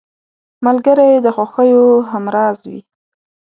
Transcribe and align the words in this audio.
ملګری 0.65 1.11
د 1.25 1.27
خوښیو 1.35 1.85
همراز 2.11 2.57
وي 2.69 2.81